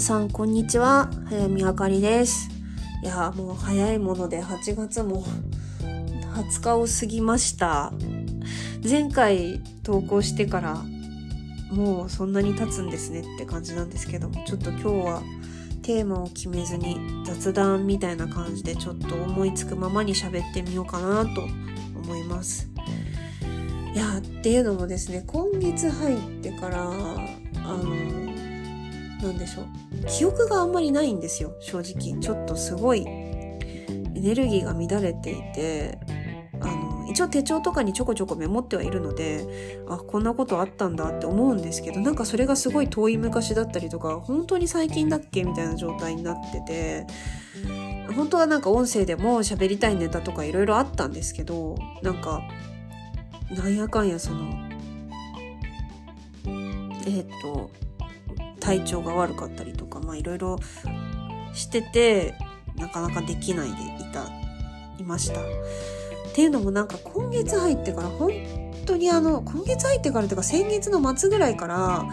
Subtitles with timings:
[0.00, 1.10] さんこんにちは。
[1.28, 2.48] 早見あかりです。
[3.02, 5.22] いやもう早いもので8月も
[5.82, 7.92] 20日を過ぎました。
[8.82, 10.82] 前回投稿してから
[11.70, 15.22] もうそんなに経つんですねって感じなんですけどもちょっと今日は
[15.82, 16.96] テーマを決めずに
[17.26, 22.70] 雑談みたいな感じでちょっと思いつくままに喋ってみようかなと思います。
[23.94, 28.19] いやっていうのもですね今月入ってからあの
[29.22, 29.66] なんでしょう。
[30.06, 32.20] 記憶があんまりないんですよ正直。
[32.20, 33.58] ちょっとすごいエ
[34.14, 35.98] ネルギーが乱れていて
[36.60, 47.06] あの一応手帳とかにちょこちょこメモってはいるのであこんなことあったんだって思うんですけどなんかそれがすごい遠い昔だったりとか本当に最近だっけみたいな状態になってて
[48.14, 52.42] 本当はなんか音声でも喋りたいネタとかいろいろあったんですけどなんか
[53.50, 54.52] なんやかんやその
[57.06, 57.70] えっ、と
[58.60, 60.58] 体調が悪かったりとかまあいろいろ
[61.54, 62.34] してて
[62.76, 64.26] なかなかできないでいた
[64.98, 65.40] いました。
[65.40, 68.30] っていうのもなんか今月入ってから本
[68.86, 72.06] 当にあの今月入ってからというか先月の末ぐらいから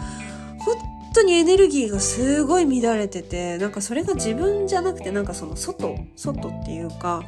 [0.58, 0.76] 本
[1.14, 7.22] 当にエネルギーがすごい乱れててなんかそれが自分じゃなくてなんかその外外っていうか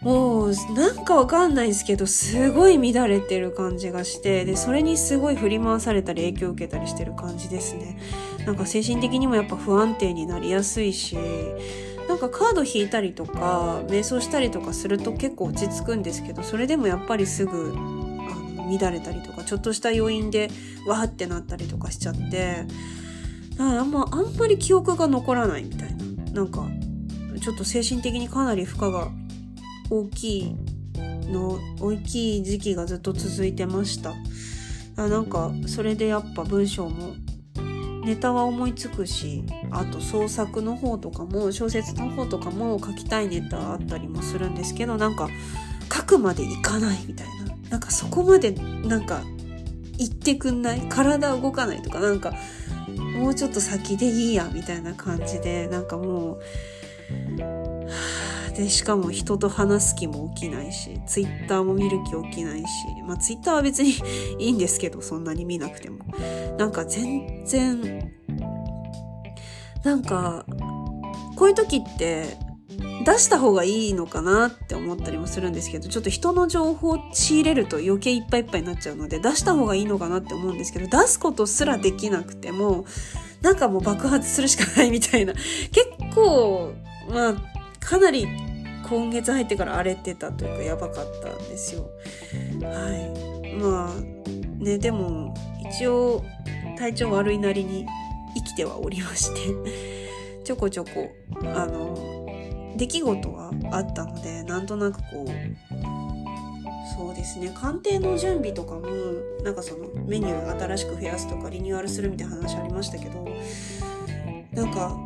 [0.00, 7.98] もうなんかわかんないですけどすごい乱れてる感じがしてでそれにすごい振り回されたり影響を受けたりしてる感じですね。
[8.46, 11.16] なんか精神的にもやっぱ不安定になりやすいし
[12.08, 20.48] なんかカード引いたりとか瞑想したりとかすると結構落ち着くんですけどそれでもやっぱりすぐあの乱れたりとかちょっとした要因で
[20.86, 22.66] わーってなったりとかしちゃって
[23.58, 26.06] あんまあんまり記憶が残らないみたいな。
[26.36, 26.68] なんか
[27.40, 29.10] ちょっと精神的にかなり負荷が
[29.90, 30.56] 大きい
[31.28, 34.14] の大きい時期がずっと続いてました。
[34.96, 37.14] あなんかそれでやっぱ文章も
[38.04, 45.28] ネタは思いつくしあと創作の方とかも小説の方とかも書きたいネタあったりもするんですけどなんか
[45.92, 47.56] 書くまでいかないみたいな。
[47.70, 49.22] なんかそこまでなんか
[49.98, 52.32] 言ってくんない体動かないとかなんか
[53.18, 56.40] もうちょっと先でいいやみたいな感じでなんかもう
[58.56, 62.66] でしかも人と話す気も起きないしツイッターも見る気起きないし
[63.06, 63.90] まあツイッターは別に
[64.38, 65.98] いいんですけどそんなに見なくても。
[66.58, 68.12] なんか全然
[69.84, 70.44] なんか
[71.36, 72.38] こういう時って
[73.04, 82.86] 出した方がいいのかなって思ったりもするんですけどちょっと人の情報を仕入れると余計いっぱいいっぱいになっちゃうので出した方がいいのかなって思うんですけど出すことすらできなくても
[83.42, 85.34] なんかもう爆発するしかないみたいな。
[85.34, 86.72] 結構
[87.08, 87.34] まあ
[87.78, 88.26] かなり
[88.88, 91.90] 今月入ってから荒れてたというかやばかったんですよ。
[92.62, 93.56] はい。
[93.56, 94.16] まあ
[94.62, 95.34] ね、でも
[95.70, 96.24] 一応
[96.78, 97.86] 体調悪いなりに
[98.34, 101.10] 生きてはおりましてちょこちょこ
[101.54, 105.26] あの出来事はあったのでなんとなくこう
[106.96, 108.82] そうですね鑑定の準備とかも
[109.42, 113.26] なんかそのメニュー新しく増やすとかリニューアルするみたいな話ありましたけど
[114.52, 114.96] なんか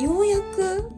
[0.00, 0.90] ようやく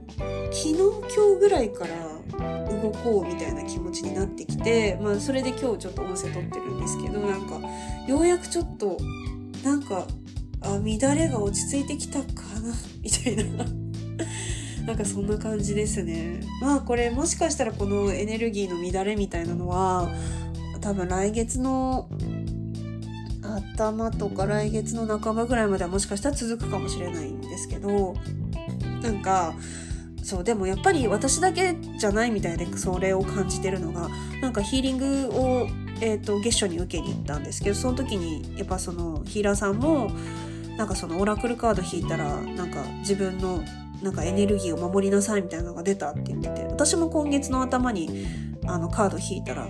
[0.53, 7.61] 昨日今日ぐらいから動こうみたいな気持ちになってきて、まあ、それで今日ちょっと音声撮ってるんですけどなんか
[8.07, 8.99] ようやくちょっと
[9.63, 10.07] なんか
[10.61, 13.65] あ乱れが落ち着いてきたかなみたいな。
[14.87, 16.41] なんかそんな感じですね。
[16.61, 20.11] まあこれもしかしたらこのエネルギーの乱れみたいなのは
[20.81, 22.09] 多分来月の
[23.43, 28.15] 頭とか来月の半ばぐらいまではもしかしたら続くかもしれないんですけど
[29.03, 29.55] なんか
[30.23, 34.09] そうでもやっぱり私だけじゃないみたいでそれを感じてるのが
[34.41, 35.69] なんかヒーリングを、
[36.01, 40.11] えーと、月初に受けに行ったんですけどその時にやっぱそのヒーラーさんも
[40.77, 43.63] なんかそのオラクルカード引いたらなんか自分の
[44.03, 48.27] なんかエネルギーを守りなさいみたいなのが出たって言ってて私も今月の頭に
[48.67, 49.69] あのカード引いたら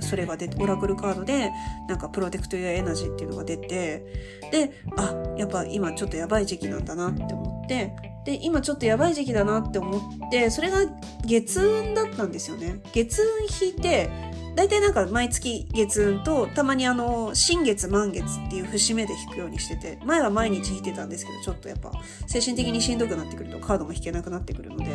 [0.00, 1.50] それが出てオラクルカードで
[1.88, 4.04] なんかプロテクトやエナジーっていうのが出て
[4.50, 10.78] であやっぱ今ちょっとやばい時期なんだなって思ってで今ちょっとやばい時期だなって思ってそれが
[11.24, 12.80] 月運だったんですよね。
[12.92, 14.10] 月運引いて
[14.56, 21.92] 大体なんか毎月月運とたまにあの新月満月っていう節目で引くようにしてて前は毎日引いてたんですけどちょっとやっぱ
[22.26, 24.86] 精神的にしんどくなってくるとカードも引けなくなってくるので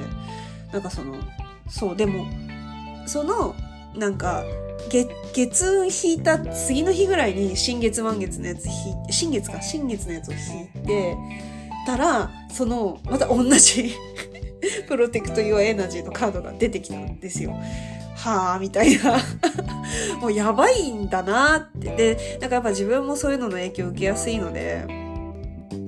[0.74, 1.16] なんかその
[1.70, 2.26] そうでも
[3.06, 3.56] その
[3.96, 4.44] なんか
[4.90, 8.74] 月月運引いた次の日ぐらいに新月満月のやつ引
[9.10, 11.16] 新月か新月のやつを引いて
[11.86, 13.96] たらそのまた同じ
[14.88, 17.56] プロテクト・ユア・エナジーのカードが出てきたんですよ。
[18.16, 19.18] はあみたいな
[20.22, 21.96] もうやばいんだなって。
[21.96, 24.86] で、なんかやっぱ自分もそういうのの影響を受けやすいので、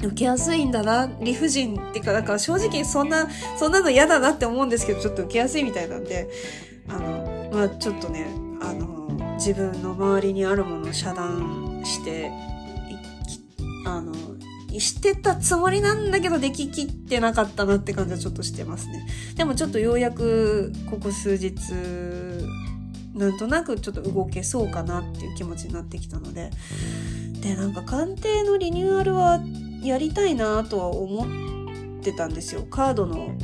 [0.07, 6.27] 受けやすいんだな、理不尽っていうか、なんか正直そんな、そんなの嫌だなって思うんですけど、ちょっと受けやすいみたいなんで、
[6.87, 8.25] あの、まあちょっとね、
[8.61, 12.31] あの、自分の周りにあるものを遮断して、
[13.85, 14.11] あの、
[14.79, 19.05] してたつもりなんだけどでききってなかったなって感じはちょっとしてますね。
[19.35, 21.55] でもちょっとようやくここ数日
[23.13, 26.51] なんとなくちょっと動けそうかなっていう気持ちになってきたので。
[27.43, 29.41] でなんか鑑定のリニューアルは
[29.83, 32.65] やりたいなとは思ってたんですよ。
[32.69, 33.35] カードの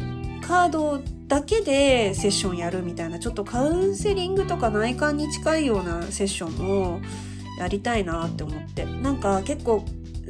[0.41, 7.01] カードだけでセッションやるみたいなちょっとカウンセリングとか内観に近いようなセッションを
[7.59, 8.85] やりたいなって思って。
[8.85, 9.83] なんか結構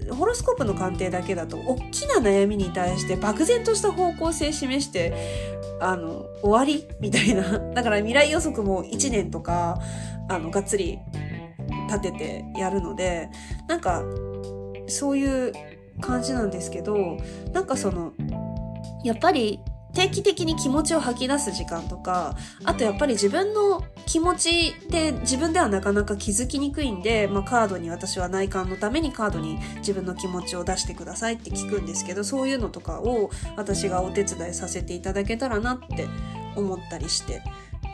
[0.10, 5.14] ホロスコープの鑑定だけだと大きな悩みに対して漠然とした方向性示して
[5.82, 7.60] あの終わりみたいな。
[7.74, 9.80] だから未来予測も1年とか
[10.28, 11.00] あのがっつり
[11.88, 13.30] 立ててやるので
[13.68, 14.04] なんか
[14.88, 15.54] そういう
[16.02, 17.18] 感じなんですけど
[17.52, 18.14] なんかその
[19.04, 19.60] やっぱり
[19.94, 36.08] 定期的に気持ちを吐き出す時間とか、あとやっぱり自分の気持ちで自分ではなかなか気づきにくいんで、まあカードに私は内観のためにカードに自分の気持ちを出してくださいって聞くんですけど、そういうのとかを私がお手伝いさせていただけたらなって
[36.56, 37.42] 思ったりして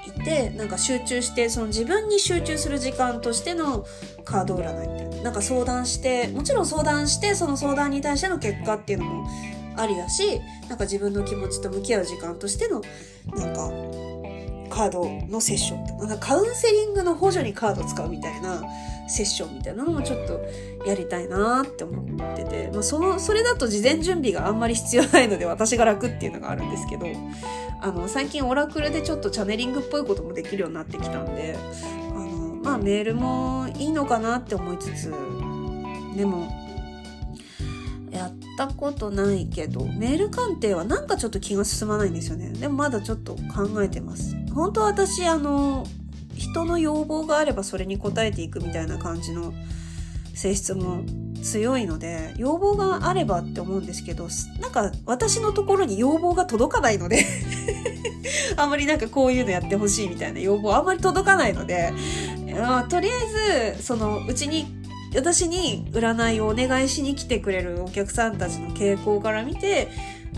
[0.07, 3.85] いて、なんか集中して、その自分に集中する時間としての
[4.23, 5.23] カード占いみたいな。
[5.23, 9.27] なんか相談して、もちろん相談して、その相談に対しての結果っていうのも
[9.77, 12.81] ありだしなんか自分の気持ちと向き合う時間としての
[13.35, 13.71] なんか
[14.69, 18.63] カードのセッションなんかカウンセリングの補助にカード使うみたいな
[19.07, 20.41] セッションみたいなのもちょっと
[20.85, 27.05] やりたいなって思ってて、まあ、そのそれだと事前準備があんまり必要ないので私が楽っていうのがあるんですけど
[27.81, 35.13] あの最近オラクルでちょっとチャネリングっぽいこともできるようになってきたんであのまあメールもいいのかなって思いつつ
[36.15, 36.64] でも
[38.55, 42.49] ったことないけど、メール鑑定はなんかちょっと気が進まないんですよね。
[42.49, 44.35] でもまだちょっと考えてます。
[44.53, 45.85] 本当私、あの、
[46.33, 49.53] 人の要望があればそれに応えていくみたいな感じの
[50.33, 51.03] 性質も
[51.43, 54.27] 強いので、要望があればって思うんですけど、
[54.59, 57.25] なんか私のところに要望が届かないので
[58.57, 61.93] あんまりなんかこういうのやってほしいみたいな要望あんまり届かないので、
[62.53, 63.11] まあ、とりあ
[63.71, 64.65] えず、そのうちに
[65.15, 69.89] 私に占いをお願いしに来てくれるお客さんたちの傾向から見て、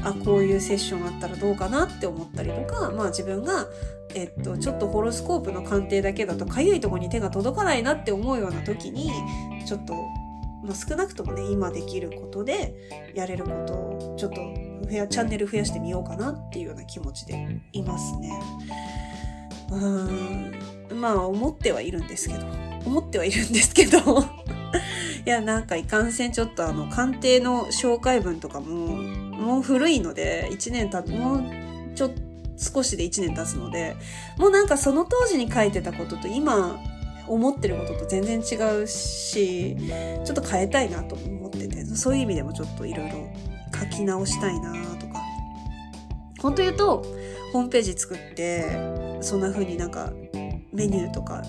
[0.03, 3.65] あ、こういうセッションあったらどうかなって思ったりとか、まあ自分が、
[4.13, 9.11] えっと、ちょっとホロスコープの鑑定だけだとかゆいとこに手が届かないなって思うような時に、
[9.65, 9.93] ちょっと、
[10.63, 12.73] まあ、少なくともね、今できることで、
[13.13, 14.41] やれることを、ちょっと、
[15.09, 18.31] チャンネル増やしてみようかなっていうような気持ちでいますね。
[19.71, 22.45] うーん、まあ思ってはいるんですけど、
[22.85, 24.36] 思ってはいるんですけど。
[25.25, 31.43] いや、なんかいかんせんちょっとあの、鑑定の紹介文とかも、もう古いので、1年経つ、もう
[31.95, 32.27] ちょっと
[32.57, 33.95] 少しで1年経つので、
[34.37, 36.79] もうなんかその当時に書いてたことと今
[37.27, 39.77] 思ってることと全然違うし、
[40.25, 43.29] ちょっと変えたいなと思ってて、そういう意味でもちょっといろいろ
[43.79, 45.21] 書き直したいなとか。
[46.39, 47.05] 本当言うと、
[47.53, 48.65] ホームページ作って、
[49.21, 50.11] そんな風になんか
[50.73, 51.43] メニューとか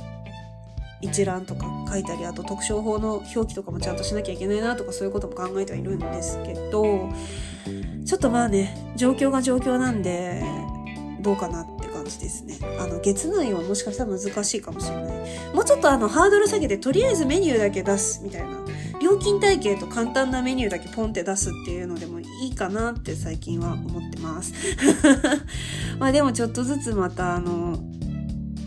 [1.00, 7.10] 一覧とか書いたりあと特徴法の表記とかもちゃんとしなきゃいけないなとかそういうことも考えてはいるんですけど
[8.04, 10.42] ちょっとまあね状況が状況なんで
[11.20, 12.58] どうかなって感じですね。
[12.78, 15.54] あの、月内はもしかしたら難しいかもしれない。
[15.54, 18.56] もうちょっとあの、ハードル下げて、とりあえずメニューだけ出すみたいな。
[19.00, 24.52] 料金体系と簡単なメニューだけポンって出すっていうのでもいいかなって最近は思ってます。
[25.98, 27.78] まあでもちょっとずつまたあの、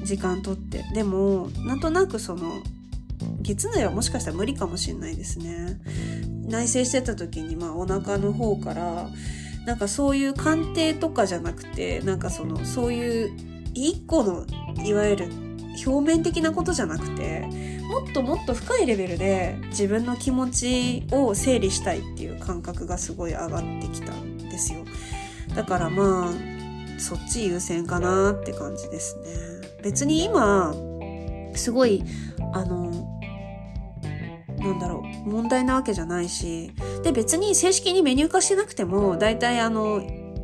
[0.03, 0.83] 時間とって。
[0.93, 2.61] でもなんとなくその
[3.41, 5.79] 月内はもしかしたら無理かもしれないですね。
[6.47, 9.09] 内省してた時にまあお腹の方から
[9.65, 13.31] なんかそういう鑑定とかじゃなくてなんかそのそういう
[13.73, 14.45] 一個の
[14.83, 15.29] いわゆる
[15.85, 17.47] 表面的なことじゃなくて
[17.87, 24.85] もっともっと深いレベルで自分の気持ちを整理したいっていう感覚がすごい上がってきたんですよ。
[25.55, 26.33] だからまあ
[26.99, 29.50] そっち優先かなって感じですね。
[29.83, 30.73] 別に今、
[31.55, 32.03] すごい、
[32.53, 32.91] あの、
[34.57, 36.71] なんだろう、問題なわけじゃないし、
[37.03, 40.01] で、別に正式にメニュー化してなくても、大体あの、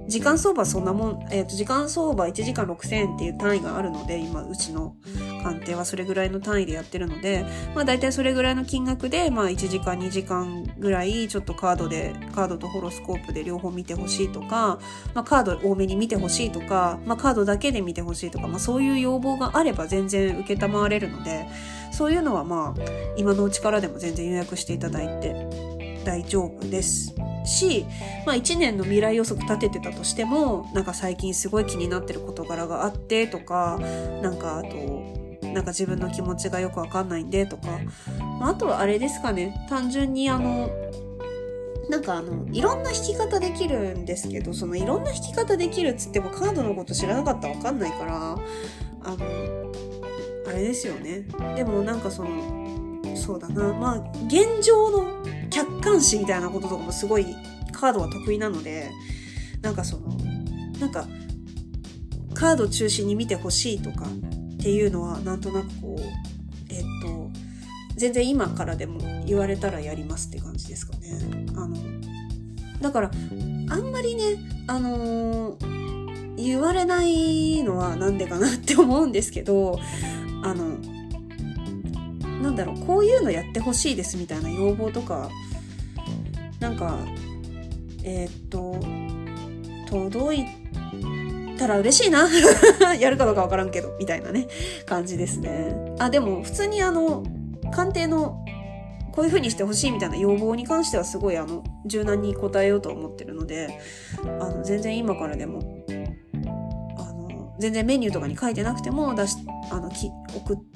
[0.08, 4.96] 時間相場そんなもん、えっ、ー、と、時間相場1時間6000円っていう単位があるので、今、うちの。
[5.38, 14.79] 鑑定はそれぐらいの単位でやってるので、まあ大体それぐらいの金額で、まあ1時間2時間ぐらい、ちょっとカードで、カードとホロスコープで両方見てほしいとか、
[15.13, 21.48] まあカード多めに見てほしいとか、まあカードだけで見てほしいとか、まあそういう要望があれば全然受けたまわれるので、
[21.91, 22.82] そういうのはまあ、
[23.17, 27.13] 今のうちからでも全然予約していただいて大丈夫です。
[27.48, 27.86] し、
[28.25, 33.79] まあ1年の未来予測立ててたとしても、なんか最近すごい気になってる事柄があってとか、
[34.22, 37.80] なんかあと、なんか自分の気持ちがよくわかんないんでとか、
[38.39, 40.70] まあ、あとはあれですかね、単純にあの、
[41.89, 48.38] なんかあの、いろんな弾き方できるんですけど、そのいろんな弾き方できるっつってもカードのこと知らなかったらわかんないから、
[49.04, 49.72] あの、
[50.48, 51.25] あれですよね。
[51.56, 52.30] でもなんかその、
[53.16, 57.25] そうだな、まあ、現状の客観視みたいなこととかもすごい
[57.72, 58.92] カードは得意なので、
[59.62, 60.10] なんかその、
[60.80, 61.08] なんか、
[62.34, 64.06] カード中心に見てほしいとか
[64.67, 66.01] っていうのはなんとなくこう、
[66.69, 67.31] えっと、
[67.95, 71.17] 全然今からでも言われたらやりますって感じですかね。
[71.55, 71.77] あの、
[72.81, 73.12] だから、
[73.69, 74.24] あんまりね、
[74.67, 79.79] あのー、言われないのはなんでかなって思うんですけど、
[80.43, 80.77] あの、
[82.43, 85.29] なんだろう、こういうのやってほしいですみたいな要望とか、
[86.59, 87.00] なんか、
[88.03, 88.81] えー、っと、
[89.89, 90.45] 届い
[91.58, 92.28] たら嬉しいな
[93.00, 94.48] やるかどうかわからんけど、みたいなね、
[94.86, 95.76] 感じですね。
[96.00, 97.24] あ、でも、普通にあの、
[97.72, 98.44] 鑑定の、
[99.12, 103.80] こういう風にしてほしいみたいな要望に関してはすごいあの、柔軟に答えようと思ってるので、
[104.40, 105.86] あの、全然今からでも
[106.98, 109.38] あの全然メニューとかに書いてなくても出し、
[109.72, 110.68] あの、き送送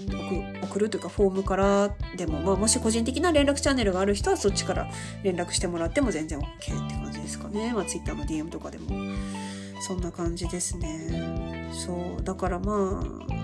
[0.63, 4.89] 送るというかフォームからでも、まあ、もし個人的な連絡チャンネルがある人はそっちから
[5.21, 7.73] 連絡してもらっても全然 OK って感じですかね。
[7.73, 8.87] まあ、Twitter の DM とかでも。
[9.81, 11.69] そんな感じですね。
[11.73, 12.23] そう。
[12.23, 13.41] だからまあ、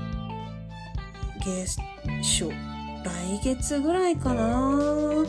[1.44, 1.79] 月
[2.22, 2.50] 初、
[3.03, 5.25] 来月ぐらいかな。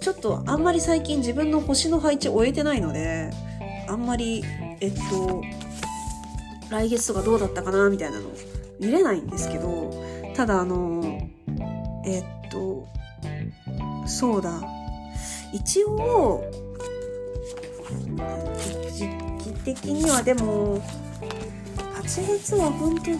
[0.00, 3.30] ちょっとあんまり最近自分の星の配置終えてないので、
[3.88, 4.44] あんまり、
[4.80, 5.42] えっと、
[6.70, 8.28] 来月とかどうだったかなみたいなの
[8.78, 9.92] 見れないんですけど、
[10.34, 11.02] ただあの、
[12.06, 12.86] えっと、
[14.06, 14.62] そうだ、
[15.52, 16.44] 一応、
[19.48, 20.80] 時期的にはでも、
[22.02, 23.18] 8月は本当に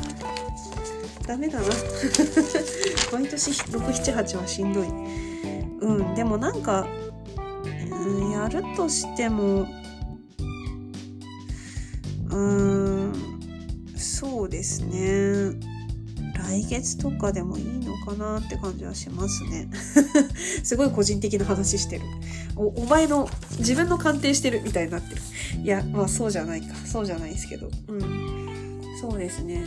[1.27, 1.67] ダメだな。
[3.13, 4.89] 毎年6、7、8はしんどい。
[5.81, 6.87] うん、でもなんか、
[7.91, 9.63] うん、やるとしても、
[12.31, 13.13] うーん、
[13.97, 15.53] そうですね。
[16.35, 19.69] 来月とかでもいいのかなって感じはしますね。
[20.63, 22.05] すごい個人的な話してる。
[22.57, 25.21] お、お前の自分の鑑定してるみたいになってる。
[25.62, 26.75] いや、まあそうじゃないか。
[26.75, 27.71] そうじゃないですけど。
[27.88, 28.81] うん。
[29.00, 29.64] そうですね。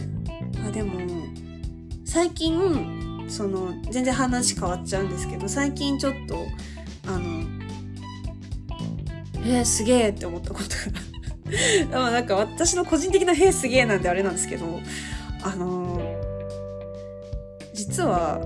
[0.67, 0.99] あ、でも、
[2.05, 6.45] 最近、その、全然話変わっちゃうんですけど、最近ちょっと、
[7.07, 7.43] あの、
[9.43, 10.69] えー、すげえって思ったこと
[11.89, 14.79] が まあなんか私の個人的な「へえすげえ」なんであれなんですけど
[15.43, 15.99] あの、
[17.73, 18.39] 実は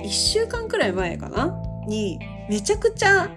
[0.00, 1.56] 1週間くらい前かな？
[1.86, 3.30] にめちゃくちゃ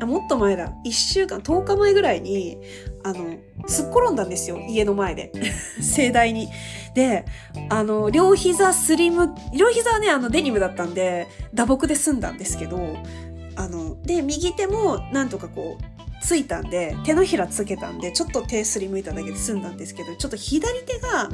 [0.00, 0.72] あもっと前だ。
[0.84, 2.58] 1週間10日前ぐらいに
[3.04, 3.36] あの
[3.66, 4.58] すっ転んだんですよ。
[4.68, 5.32] 家の前で。
[5.80, 6.48] 盛大に。
[6.94, 7.24] で
[7.70, 12.96] あの両膝スリム両膝はねあのデニムだったんで打撲で済んだんですけど
[13.56, 21.28] あので右手もなんとかこうついたんで、手のひらつけたんで、ちょっと手すりむいただけで済んだんですけど、ちょっと左手が、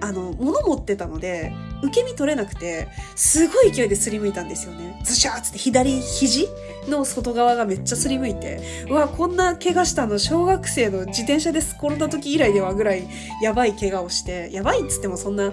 [0.00, 1.52] あの、物持ってたので、
[1.82, 5.00] 受け身取れなくて、すごい勢いですりむいたんですよね。
[5.04, 6.48] ズシャーつって左肘
[6.88, 13.06] の外側がめっちゃすりむいて、うわ、こんな怪我したの小学生の自転車で転んだ時以来ではぐらい
[13.42, 15.52] やばい怪我をして、やばいっつってもそんな、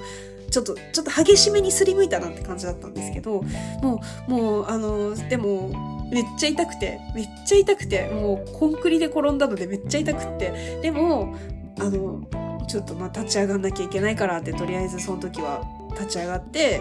[0.51, 3.43] ちょっと、ちょっと激しめにすりむいたなんて感じだったんですけど、
[3.81, 11.35] もう、もう、あの、でも、めっちゃ痛くて、めっちゃ痛くて、もうコンクリで転んだのでめっちゃ痛くって、でも、
[11.79, 12.21] あの、
[12.67, 16.79] ちょっとまあ立ち上がんなきゃいけないからって、とりあえずその時は立ち上がって、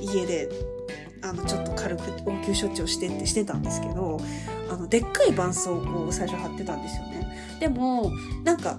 [0.00, 0.48] 家で、
[1.22, 4.20] あの、ちょっと軽く応急処置をしてってしてたんですけど、
[4.70, 7.58] あの、でっかい絆創膏を最初貼ってたんですよね。
[7.60, 8.12] でも、
[8.44, 8.78] なんか、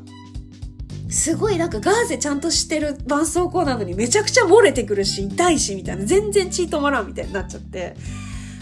[1.09, 6.05] すごいなんかガーゼちゃんとしてる絆創膏なのにめちゃくちゃ漏れてくるし、痛いし、みたいな。
[6.05, 7.95] 全然血止まらんみたいになっちゃって。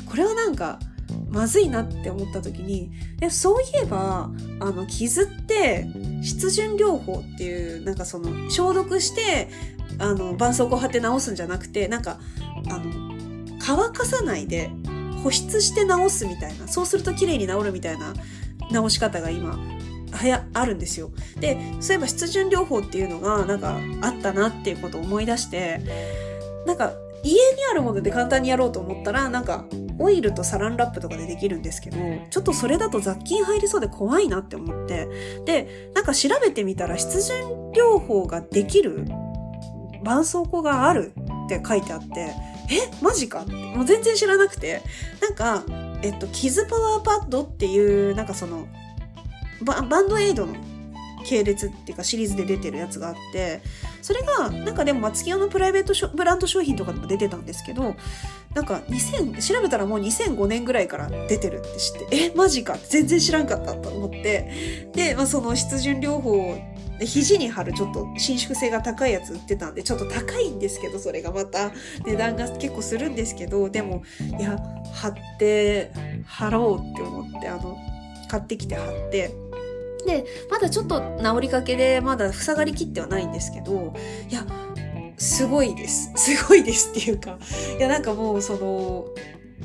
[0.10, 0.80] これはなんか、
[1.30, 2.92] まずいなって思った時に、
[3.30, 4.30] そういえば、
[4.60, 5.88] あの、傷って、
[6.22, 9.50] 湿潤療法っていう、なんかその、消毒して、
[10.00, 12.20] あの、絆創膏貼って治すんじゃなくて、なんか、
[12.70, 13.14] あの、
[13.60, 14.72] 乾かさないで、
[15.24, 18.14] 保湿して治すみたいな、そうすると綺麗に治るみたいな
[18.72, 19.58] 治し方が今、
[20.12, 21.12] はや、あるんですよ。
[21.40, 25.82] で、そういえば湿潤療法っていうのが、なんか、あったなっていうことを思い出して、
[26.66, 27.40] なんか、家に
[27.72, 29.66] あるもので簡単にやろうと思ったら、なんか、
[30.00, 31.98] オイルとサランラップとかでできるんですけど、
[32.30, 35.08] ちょっとそれだと雑菌入りそうで怖いなって思って、
[35.46, 39.06] で、なんか調べてみたら、湿潤療法ができる
[40.04, 41.14] 絆創膏がある
[41.46, 42.34] って書いてあって、
[42.70, 43.42] えマジか？
[43.42, 43.52] って。
[43.52, 44.82] もう全然知らなくて。
[45.22, 45.64] なんか、
[46.02, 48.68] えっと、キズパワーパッドっていう、なんかその、
[49.62, 50.54] ババンドエイドの
[51.26, 53.62] 系列っていうかシリーズで出てるやつがあって、
[54.02, 57.96] それが、なんかでも松清のプライベートブランド商品とかでも出てたんですけど、
[58.54, 62.78] なんか2000、調べたらもう2005年ぐらいから出てるって知って、え、マジか？
[62.90, 66.58] 全然知らんかったと思って、で、まあその湿潤療法
[67.04, 71.72] で、肘に貼るちょっと伸縮性が高いやつ売ってたんで、ちょっと高いんですけど、それがまた
[72.06, 74.04] 値段が結構するんですけど、でも、
[74.40, 74.58] いや、
[74.94, 75.92] 貼って、
[76.26, 77.78] 貼ろうって思って、あの、
[78.30, 79.36] 買ってきて貼って、
[80.08, 83.94] で、まだちょっと治りかけで、まだ塞がりきってはないんですけど、
[84.30, 84.46] いや、
[85.18, 86.10] すごいです。
[86.16, 87.38] すごいですっていうか、
[87.78, 89.08] いや、なんかもう、その、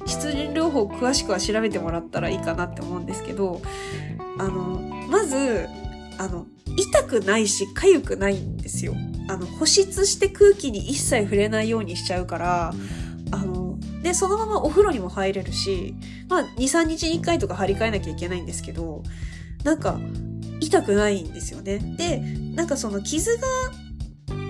[0.06, 3.62] 湿潤療法詳しくは調べてもらったらいいかなって思うんですけど、
[4.38, 5.68] あの、まず、
[6.18, 6.46] あの、
[6.76, 8.94] 痛くないし、痒くないんですよ。
[9.28, 12.74] あの、保湿して空気に一切触れないようにしちゃうから、
[13.30, 15.94] あの、で、そのままお風呂にも入れるし、
[16.28, 19.02] まあ、2、3日に1回とか張り替えなきゃいけないんですけど、
[19.64, 20.00] なんか、
[20.60, 21.78] 痛くないんですよね。
[21.96, 22.18] で、
[22.54, 23.42] なんかその傷が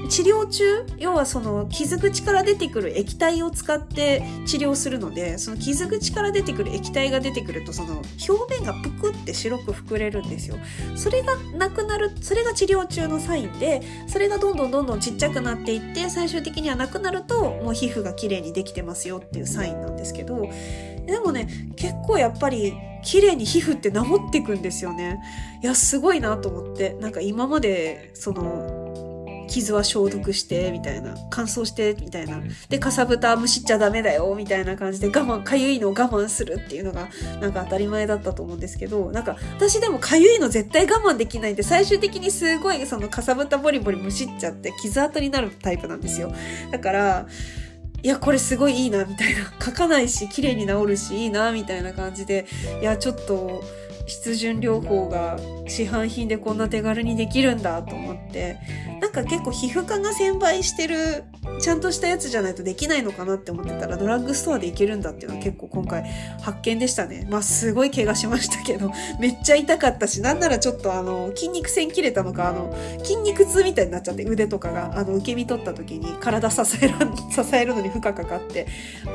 [0.09, 10.57] 治療中要はその傷口から出てくる液体を使って治療するのでその傷口から出てくる液体が出てくるとその表面がぷくって白く膨れるんですよ。
[10.97, 20.49] それがなくなるそれが治療中のサインでそれがどんどんどんどんちっちゃくなっていって最終的にはなくなるともう皮膚が綺麗にできてますよっていうサインなんですけど
[21.07, 25.19] でもね結構やっぱり綺麗に皮膚って治っていくんですよね。
[25.63, 26.97] いやすごいなと思って。
[27.01, 28.88] なんか今までその
[29.49, 31.15] 傷は消毒して、みたいな。
[31.31, 32.41] 乾燥して、みたいな。
[32.69, 37.09] で、かさぶたむしっちゃダメだよ、みたいな感じで我慢、かゆいのを我慢するっていうのが、
[37.41, 46.33] なんか当たり前だったと思うんですけど、なんか、私でもかゆいの絶対我慢できないんで、最終的にすごいそのかさぶたボリボリむしっちゃって傷跡になるタイプなんですよ。
[46.71, 47.27] だから、
[48.03, 49.53] いや、これすごいいいな、みたいな。
[49.65, 52.47] 書かないし、綺麗に治るし、いいな、みたいな感じで、
[52.81, 53.63] いや、ちょっと、
[54.09, 58.59] 湿潤療法が市販品でこんな手軽にできるんだと思って、
[59.01, 61.25] なんか結構皮膚科が専売してる
[61.61, 66.05] ちゃんとしたやつじゃないとできないのかなって思ってたらドラッグストアでいけるんだっていうのは結構今回
[66.43, 67.27] 発見でしたね。
[67.31, 76.95] まあすごい怪我しましたけど、 めっちゃ痛かったし、なんならちょっとあの筋肉線切れたのか、あの筋肉痛みたいになっちゃって腕とかがあの受け身取った時に体支える、
[77.31, 78.67] 支えるのに負荷かかって、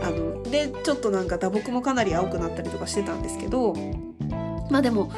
[0.04, 3.76] あの、で、ちょっとなんか打撲もかなり青くなったりとかしてたんですけど、
[4.74, 5.12] まあでも、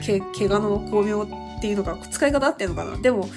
[0.00, 1.28] け、怪我の巧妙
[1.58, 3.28] っていうのが、使い方あってんのかなでも、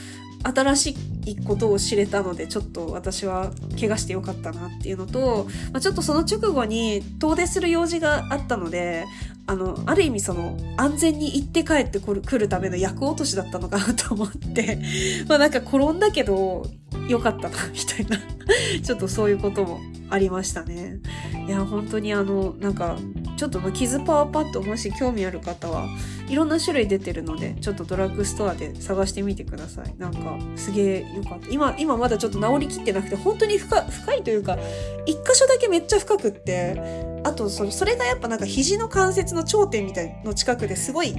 [0.43, 9.05] 新しいことを知れたので、ちょっと私は怪我してよかったなっていうのと、まあ、ちょっとその直後に遠出する用事があったので、
[9.47, 14.79] あの、ある意味その安全に行って帰ってくる来るための役落としだったのかなと思って、
[15.27, 16.67] まあなんか転んだけど、
[17.07, 18.19] よかったな、みたいな。
[18.83, 20.99] ちょっとそういうこともありましたね。
[21.47, 22.97] いや、本当にあの、なんか、
[23.43, 25.89] ちょっと傷パワーパッドもし興味ある方は
[26.29, 29.93] いろんな種類出てるのでちょっとドラッグストアで探してみてください。
[29.97, 31.49] なんかすげえよかった。
[31.49, 34.57] 今今まだちょっと治りきってなくて本当に深深いというか
[35.05, 41.13] 一箇所だけめっちゃ深くってあとそそれがやっぱなんか肘の関節の頂点みたいの近くですごい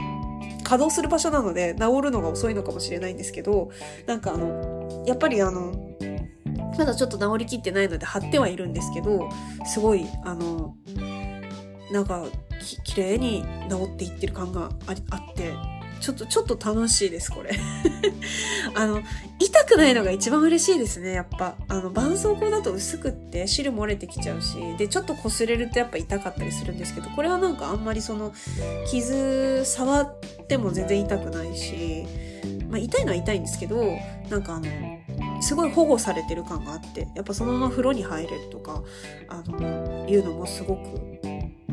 [0.64, 3.70] 稼働する場所なので治るのが遅いのかもしれないんですけど
[4.06, 5.74] なんかあのやっぱりあの
[6.78, 9.28] まだちょっと治りきってないので貼ってはいるんですけど
[9.66, 10.74] すごいあの
[11.94, 12.24] なんか
[12.60, 15.52] き綺麗に治っていってる感がああって
[16.00, 17.50] ちょっと、ちょっと楽しいです、これ。
[18.74, 19.00] あの、
[19.38, 21.54] 痛くないのが一番嬉しいですね、やっぱ。
[21.66, 28.34] あの、絆創膏だと薄くって汁漏れてきちゃうし、で、ちょっと擦れるとやっぱ痛かったりするんですけど、これはなんかあんまりその、
[28.90, 30.14] 傷触っ
[30.46, 32.04] ても全然痛くないし、
[32.68, 33.96] まあ痛いのは痛いんですけど、
[34.28, 34.66] なんかあの、
[35.40, 38.82] すごい保護されてる感があって、やっぱそのまま風呂に入れるとか、
[39.28, 41.24] あの、いうのもすごく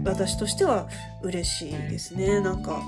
[0.04, 0.88] 私としては
[1.22, 2.40] 嬉しいですね。
[2.40, 2.82] なんか、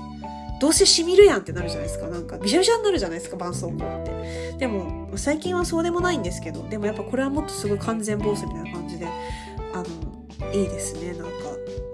[0.60, 2.08] どうせ染みるやんってなるじゃないですか。
[2.08, 4.56] なんか、びしゃびしゃになるじゃないですか、絆創膏って。
[4.58, 9.06] でも、最近はそうでもないんですけど、でもやっぱこれはもっとすごい完全防水みたいな感じで、
[9.72, 11.12] あの、いいですね。
[11.12, 11.30] なんか、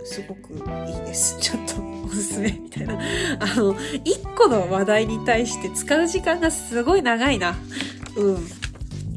[0.04, 0.60] すごくいい
[1.06, 1.38] です。
[1.40, 2.98] ちょっとおすすめみたいな。
[3.38, 7.56] あの、一個の話題に対して使う時間がすごい長いな。
[8.16, 8.46] うん。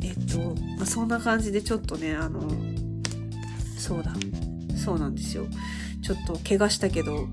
[0.01, 0.39] えっと、
[0.77, 2.41] まあ、そんな感じでちょっとね、あの、
[3.77, 4.13] そうだ。
[4.75, 5.45] そうなんですよ。
[6.03, 7.27] ちょっと怪我したけど、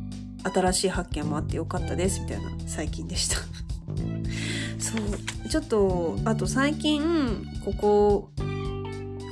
[0.44, 3.37] 新しい発見もあってよかったです、みたいな最近でした。
[4.78, 5.48] そう。
[5.48, 8.30] ちょっと、あと最近、ここ、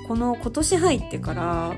[0.06, 1.74] この今年入ってから、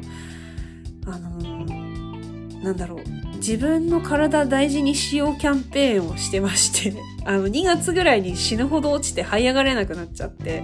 [1.07, 6.94] あのー、なんだろう、自分の体大事にしようキャンペーンをしてまして、
[7.25, 10.62] あの、2月ぐらいに死ぬほど落ちて這い上がれなくなっちゃって、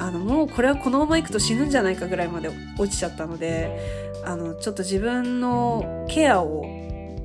[0.00, 6.64] あの、もうこれはこのままいくと死ぬんじゃないかぐらいまで落ちちゃったので、あの、ちょっと自分のケアを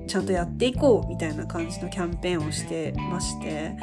[0.07, 3.77] ちゃんとやっていこうみたいな感じのキャンペーンをしてまして、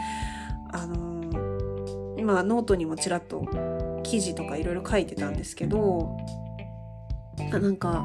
[0.73, 6.19] あの、今ノートにもちらっと記事とかいろいろ書いてたんですけど、
[7.51, 8.05] なんか、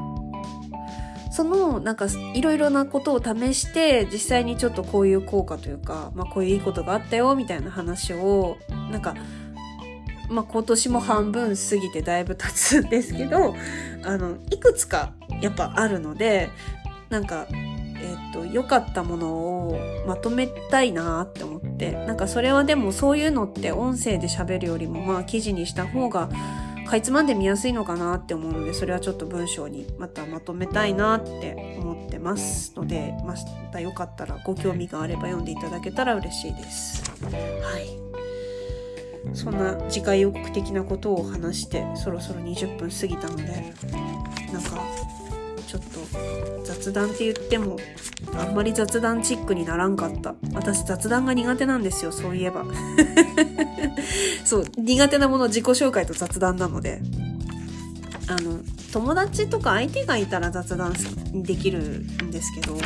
[1.30, 8.56] そのなんかいろいろなことを試して実際にちょっとこういう効果というか、まあ、こういういいことがあったよみたいな話を
[8.90, 9.14] なんか、
[10.28, 13.54] まあ、今年も半分過ぎてだいぶ経つんですけど
[14.04, 16.50] あのいくつかやっぱあるので
[17.08, 19.28] なんかえっ、と良かったもの
[19.68, 26.28] をまとめたいなって思ってなんかそれはでもそういうのって音声で喋るよりもまあ記事にした方が
[26.88, 33.34] かいつまんで見やすいのかなって思うのでそれはちょっと文章にまたまとめたいなって思ってますのでま
[33.70, 37.02] たよかったらご興味があれば読んでいただけたら嬉しいです。
[37.22, 38.08] はい
[39.34, 43.74] そんな次回予告的なことを話してそろそろ20分過ぎたので
[44.52, 44.80] なんか
[45.66, 47.76] ちょっと雑談って言っても
[48.34, 50.34] あんまり雑談チックにならんかった。
[50.54, 52.64] 私雑談が苦手なんですよそういえば。
[54.44, 57.02] そう苦手なもの自己紹介と雑談なので。
[58.30, 58.58] あの
[58.92, 60.92] 友達とか相手がいたら雑談
[61.32, 62.76] できるんですけど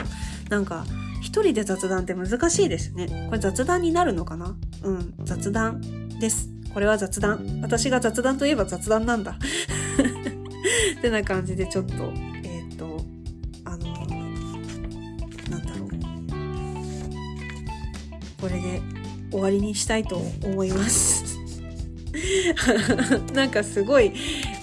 [0.48, 0.86] なんか
[1.20, 3.26] 一人で雑談って難しいですね。
[3.28, 4.54] これ雑談になるのかな？
[4.82, 5.80] うん雑談。
[6.22, 6.48] です。
[6.72, 7.58] これは雑談。
[7.62, 9.32] 私が雑談といえば雑談なんだ。
[10.98, 11.94] ってな感じでちょっと
[12.44, 13.04] えっと。
[13.64, 13.92] あの。
[15.50, 15.90] なんだろう。
[18.40, 18.80] これで
[19.32, 21.40] 終わりにしたいと思います。
[23.34, 24.12] なんかすごい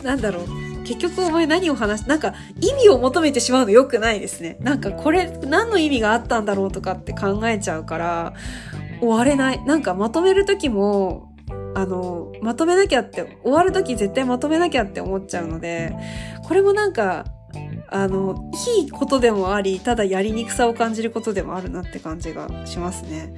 [0.01, 0.45] なんだろう。
[0.85, 4.55] 結局お前何を話しなんか意味を求めてしまうの良くないですね。
[4.61, 8.33] なんかこれ何の意味があったんだろうとかって考えちゃうから
[9.01, 9.61] 終われない。
[9.65, 11.28] なんかまとめる時も
[11.75, 15.95] あのまとめなきゃって終わる時絶対まとめなきゃって思っちゃうので
[16.43, 17.25] これもなんか
[17.91, 23.33] あの、いいことでもあり、ただやりにくさを感じることでもあるなって感じがしますね。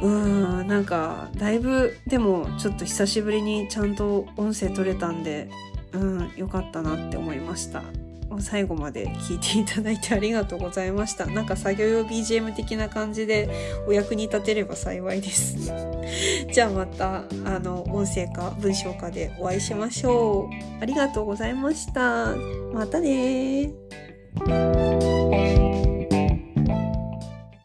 [0.00, 5.50] うーん、なんか、だいぶ、でも、ちょっと久しぶりにちゃんと音声取れたんで、
[5.92, 7.82] うん、よかったなって思いました。
[8.40, 11.26] 最後まで聞いていただいてありがとうございました。
[11.26, 13.48] なんか作業用 BGM 的な感じで
[13.86, 15.56] お役に立てれば幸いです。
[16.52, 20.82] じゃあまた、あの、音声か文章かでお会いしましょう。
[20.82, 22.34] ありがとうございました。
[22.72, 23.72] またね